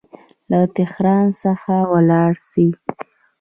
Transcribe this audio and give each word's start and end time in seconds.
له 0.51 0.59
تهران 0.77 1.25
څخه 1.41 1.75
ولاړ 1.93 2.31
سي. 2.49 2.67